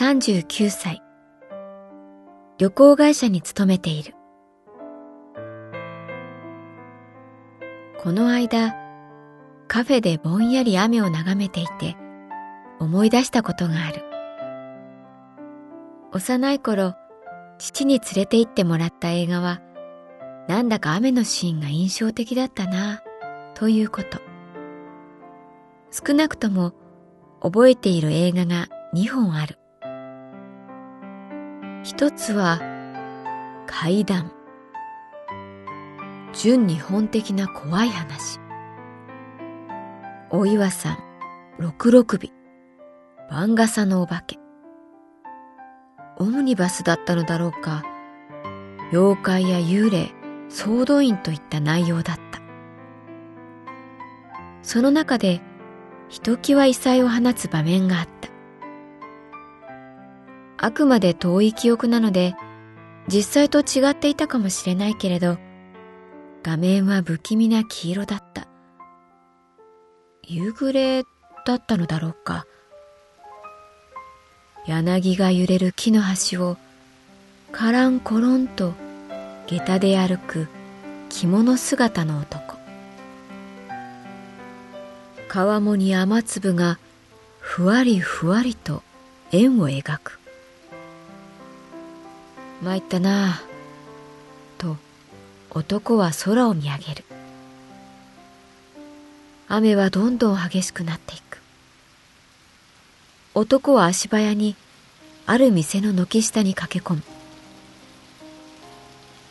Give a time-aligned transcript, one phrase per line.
[0.00, 1.02] 39歳。
[2.56, 4.14] 旅行会社に勤めている。
[8.02, 8.74] この間、
[9.68, 11.98] カフェでぼんやり雨を眺めていて
[12.78, 14.02] 思い出したことがある。
[16.12, 16.94] 幼い頃、
[17.58, 19.60] 父に連れて行ってもらった映画は、
[20.48, 23.02] なんだか雨のシーンが印象的だったな、
[23.52, 24.18] ということ。
[25.90, 26.72] 少なくとも
[27.42, 29.59] 覚えている映画が2本ある。
[31.82, 32.60] 一つは
[33.66, 34.30] 怪談。
[36.34, 38.38] 純日本的な怖い話。
[40.28, 40.98] お岩さん、
[41.58, 42.28] 六六尾、
[43.30, 44.38] 番傘のお化け。
[46.18, 47.82] オムニバスだったのだろうか、
[48.92, 50.10] 妖怪や幽霊、
[50.50, 52.40] 総動員といった内容だった。
[54.60, 55.40] その中で
[56.10, 58.19] ひときわ異彩を放つ場面があった。
[60.62, 62.34] あくまで遠い記憶なので、
[63.08, 65.38] 実際と違っていたかもしれないけれど、
[66.42, 68.46] 画面は不気味な黄色だった。
[70.22, 71.04] 夕暮れ
[71.46, 72.44] だったのだろうか。
[74.66, 76.58] 柳が揺れる木の端を、
[77.52, 78.74] カランコロンと
[79.46, 80.46] 下駄で歩く
[81.08, 82.58] 着物姿の男。
[85.26, 86.78] 川面に雨粒が
[87.38, 88.82] ふわりふわりと
[89.32, 90.19] 円を描く。
[92.62, 93.42] 参ったなあ、
[94.58, 94.76] と
[95.50, 97.04] 男は空を見上げる。
[99.48, 101.40] 雨はどんどん激しくなっていく。
[103.34, 104.56] 男は足早に
[105.26, 107.02] ある店の軒下に駆け込む。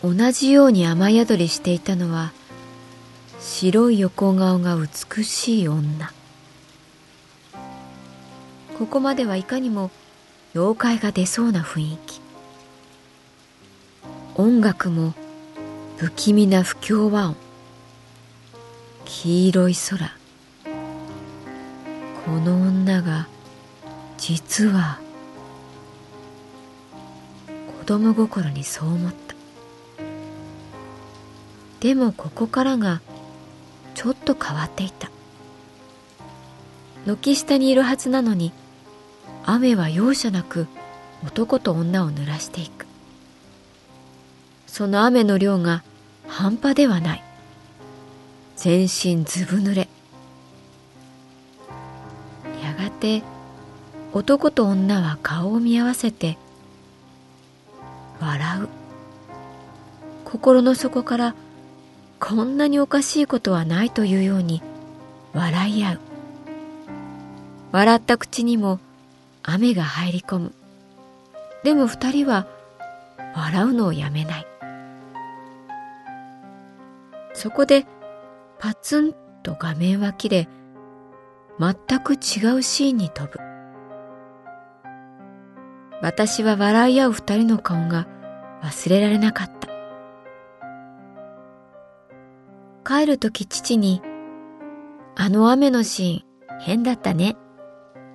[0.02, 2.32] 同じように雨宿りしていたのは
[3.42, 6.14] 白い横顔が美しい女
[8.78, 9.92] ここまではいかにも
[10.56, 12.09] 妖怪が出そうな雰囲気
[14.40, 15.14] 音楽も
[15.98, 17.36] 不気味な不協和音
[19.04, 20.16] 黄色い空
[22.24, 23.28] この女が
[24.18, 25.02] 実は
[27.80, 29.36] 子供心にそう思った。
[31.82, 33.02] でもここからが
[33.94, 35.12] ちょっと変わっていた。
[37.06, 38.54] 軒下にいるはずなのに
[39.44, 40.68] 雨は容赦なく
[41.26, 42.89] 男と女を濡らしていく。
[44.70, 45.84] その雨の量が
[46.28, 47.24] 半端ではない。
[48.56, 49.90] 全身ずぶ濡れ。
[52.64, 53.24] やがて
[54.14, 56.38] 男と女は顔を見合わせて
[58.22, 58.70] 笑う。
[60.24, 61.36] 心の底から
[62.20, 64.62] こんなにおかしいことはないというように
[65.34, 66.00] 笑い合う。
[67.72, 68.80] 笑った口にも
[69.42, 70.54] 雨が入り込む。
[71.64, 72.46] でも二人は
[73.36, 74.49] 笑うのをやめない。
[77.40, 77.86] そこで
[78.60, 80.50] パツンと画面は切れ
[81.58, 82.18] 全く違
[82.58, 83.40] うシーンに飛ぶ
[86.02, 88.10] 私は笑い合う二人の顔が
[88.62, 89.70] 忘れられなかった
[92.86, 94.02] 帰るとき父に、
[95.16, 97.36] あの雨のシーン変だったね、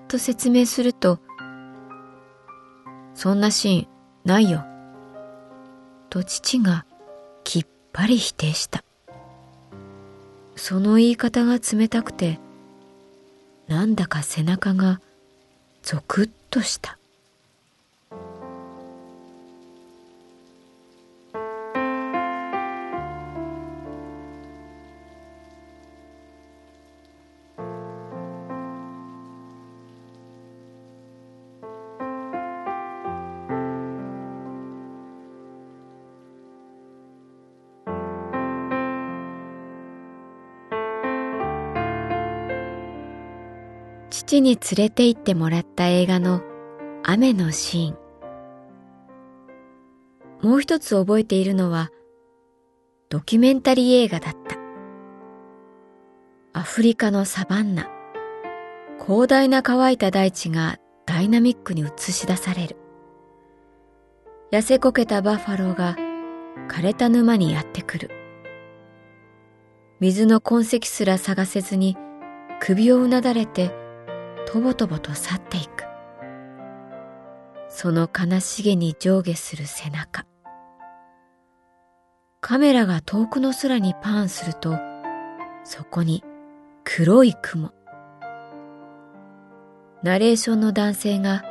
[0.08, 1.18] とと説明すると、
[3.14, 3.88] そんなシーン
[4.24, 4.64] ないよ。
[6.10, 6.84] と父が
[7.44, 8.84] きっぱり否定した。
[10.56, 12.38] その言い方が冷たくて、
[13.66, 15.00] なんだか背中が
[15.82, 16.98] ゾクッとした。
[44.34, 46.42] 父に連れて行ってもらった映画の
[47.04, 47.98] 雨のシーン。
[50.42, 51.90] もう一つ覚えているのは
[53.10, 54.56] ドキュメンタリー映画だった。
[56.52, 57.88] アフリカのサバンナ。
[59.06, 62.76] 広大な乾いた大地がダイナミックに映し出される。
[64.50, 65.96] 痩せこけたバッファローが
[66.68, 68.10] 枯れた沼にやってくる。
[70.00, 71.96] 水の痕跡すら探せずに
[72.58, 73.83] 首をうなだれて
[74.54, 75.82] とぼとぼと去っていく。
[77.68, 80.26] その悲しげに上下する背中。
[82.40, 84.78] カメラが遠くの空にパーンすると、
[85.64, 86.22] そこに
[86.84, 87.72] 黒い雲。
[90.04, 91.42] ナレーションの男性が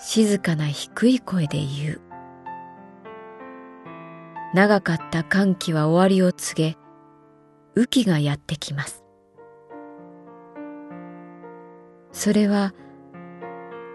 [0.00, 2.00] 静かな低い声で言う。
[4.54, 6.76] 長かった歓喜は終わりを告げ、
[7.76, 9.03] 雨季がやってきます。
[12.14, 12.72] それは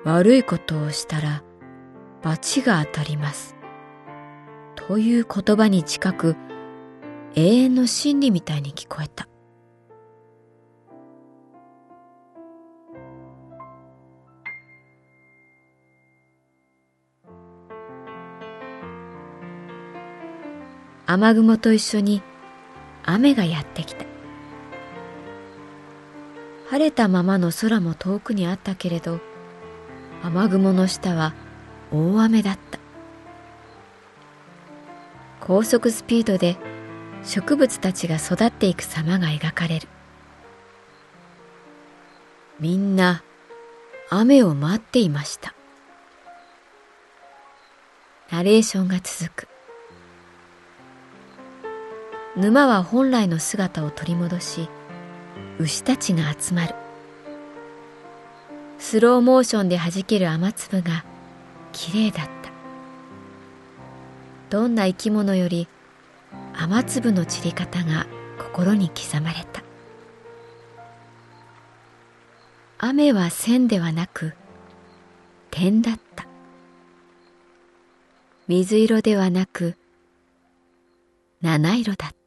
[0.03, 1.41] 悪いことをしたら
[2.21, 3.55] 罰が当たります。
[4.75, 6.35] という言葉に近く
[7.35, 9.27] 永遠の真理みたいに聞こえた。
[21.07, 22.21] 雨雲と一緒に
[23.05, 24.08] 雨がやってきた。
[26.69, 29.19] 晴れたままの空も遠くにあったけれど
[30.21, 31.33] 雨雲の下は
[31.91, 32.77] 大雨だった。
[35.39, 36.57] 高速スピードで
[37.23, 39.87] 植物たちが育っていく様が描かれる。
[42.59, 43.23] みんな
[44.11, 45.55] 雨を待っていました。
[48.29, 49.47] ナレーションが続く。
[52.37, 54.69] 沼は本来の姿を取り戻し
[55.59, 56.73] 牛たちが集まる。
[58.77, 61.03] スローモーションで弾ける雨粒が
[61.73, 62.31] きれいだった。
[64.49, 65.67] どんな生き物より
[66.53, 68.07] 雨粒の散り方が
[68.39, 69.61] 心に刻まれた。
[72.77, 74.33] 雨は線ではなく
[75.51, 76.25] 点だった。
[78.47, 79.75] 水色ではなく
[81.41, 82.18] 七色だった。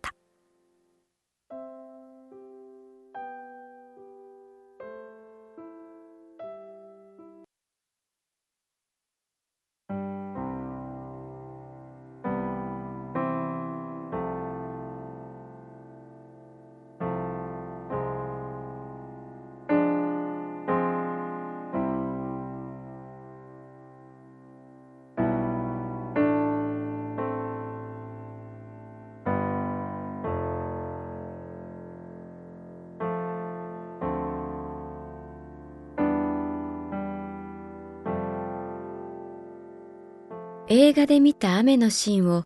[40.75, 42.45] 映画で見た雨のシーンを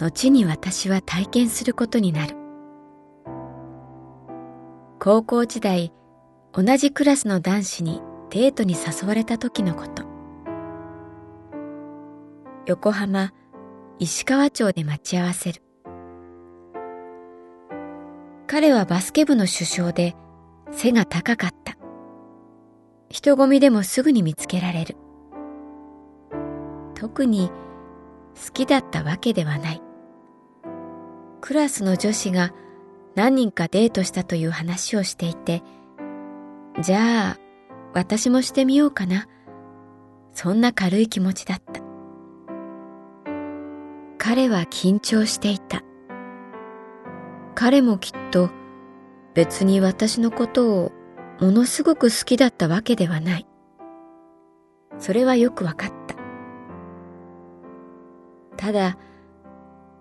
[0.00, 2.34] 後に私は体験することになる。
[4.98, 5.92] 高校時代、
[6.54, 10.04] 同じクラスの男子にデートに誘われた時のこと。
[12.64, 13.34] 横浜、
[13.98, 15.62] 石川町で待ち合わせる。
[18.46, 20.16] 彼はバスケ部の主将で
[20.70, 21.76] 背が高かった。
[23.10, 24.96] 人混みでもすぐに見つけられる。
[27.04, 27.50] 特に
[28.34, 29.82] 好きだったわけではない。
[31.42, 32.54] クラスの女子が
[33.14, 35.62] 何人かデートしたという話をしていて、
[36.80, 37.38] じゃあ
[37.92, 39.28] 私もしてみようかな。
[40.32, 41.82] そんな軽い気持ちだった。
[44.16, 45.82] 彼は緊張していた。
[47.54, 48.48] 彼もきっと
[49.34, 50.92] 別に私のことを
[51.38, 53.46] ものすごく好きだったわけではない。
[54.98, 55.93] それはよくわかった
[58.66, 58.72] た。
[58.72, 58.98] だ、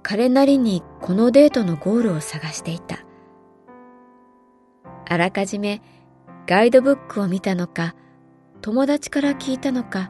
[0.04, 3.00] 彼なりにこのデートのゴールを探していた。
[5.10, 5.82] あらかじめ
[6.48, 7.96] ガイドブックを見たのか、
[8.64, 10.10] 友達から聞いたのか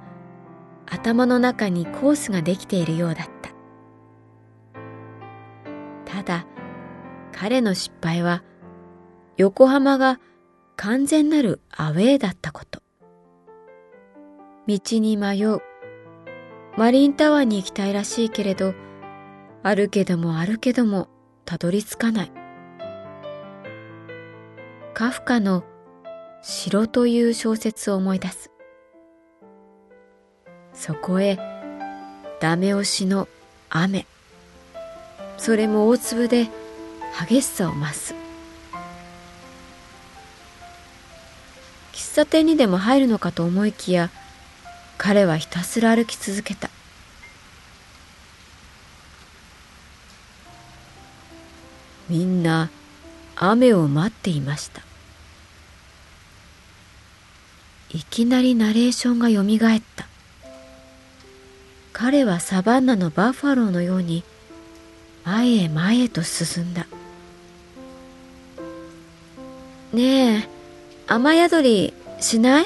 [0.86, 3.50] 頭の中にコースができているようだった
[6.06, 6.46] ただ
[7.32, 8.44] 彼の失敗は
[9.38, 10.20] 横浜が
[10.76, 12.84] 完全なるアウェーだったこと
[14.68, 15.60] 道に迷う
[16.76, 18.74] マリンタワーに行きたいらしいけれど
[19.62, 21.08] あるけどもあるけども
[21.46, 22.32] たどり着かない
[24.94, 25.64] カフカの
[26.42, 28.52] 城という小説を思い出す。
[30.74, 31.40] そこへ
[32.42, 33.28] ダメ押しの
[33.70, 34.06] 雨。
[35.38, 36.50] それも大粒で
[37.28, 38.14] 激しさを増す。
[41.94, 44.12] 喫茶店にでも入るのかと思いきや、
[45.04, 46.70] 彼はひたすら歩き続けた。
[52.08, 52.70] みんな
[53.36, 54.82] 雨を待っていました。
[57.90, 60.08] いきなりナレーションがよみがえった。
[61.92, 64.24] 彼はサバンナのバッファローのように
[65.26, 66.88] 前へ前へと進んだ。
[69.92, 70.50] ねえ
[71.08, 72.66] 雨宿りしない？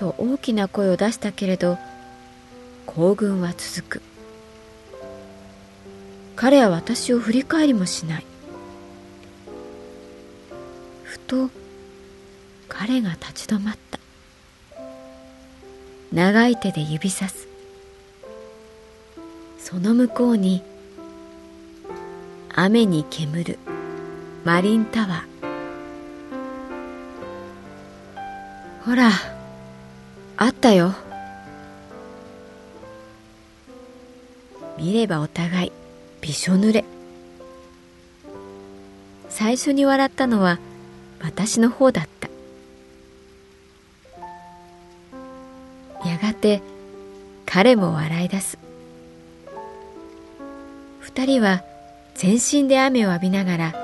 [0.00, 1.76] と大きな声を出したけれど
[2.86, 4.02] 行軍は続く。
[6.36, 8.24] 彼は私を振り返りもしない。
[11.04, 11.50] ふと
[12.66, 14.00] 彼が立ち止まった。
[16.12, 17.46] 長い手で指さす。
[19.58, 20.62] その向こうに
[22.54, 23.58] 雨に煙る。
[24.44, 25.20] マリンタワー。
[28.86, 29.39] ほら
[30.42, 30.94] あったよ。
[34.78, 35.72] 見ればお互い
[36.22, 36.82] びしょ濡れ。
[39.28, 40.58] 最初に笑ったのは
[41.20, 42.30] 私の方だった。
[46.08, 46.62] やがて
[47.44, 48.58] 彼も笑い出す。
[51.00, 51.62] 二人は
[52.14, 53.74] 全身で雨を浴びながら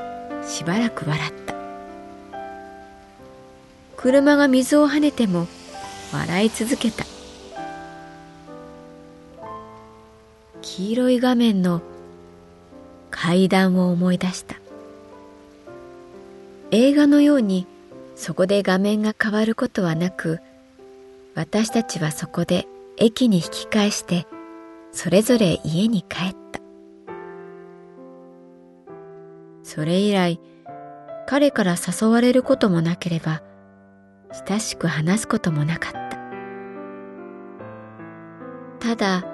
[0.49, 1.55] しばらく笑った。
[3.99, 5.47] 車が水を跳ねても
[6.13, 7.05] 笑い続けた。
[10.63, 11.81] 黄色い画面の
[13.11, 14.57] 階段を思い出した。
[16.71, 17.67] 映画のように
[18.17, 20.41] そこで画面が変わることはなく
[21.35, 24.27] 私たちはそこで駅に引き返して
[24.91, 26.61] それぞれ家に帰った。
[29.63, 30.41] それ以来
[31.27, 33.43] 彼から誘われることもなければ
[34.47, 36.07] 親しく話すこともなかった。
[38.79, 39.25] ただ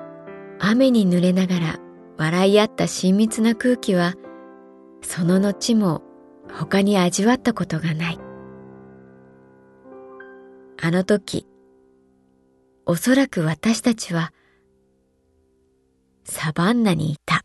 [0.58, 1.78] 雨に濡れながら
[2.16, 4.14] 笑い合った親密な空気は
[5.02, 6.02] その後も
[6.52, 8.18] 他に味わったことがない。
[10.80, 11.46] あの時
[12.86, 14.32] おそらく私たちは
[16.24, 17.44] サバンナにいた。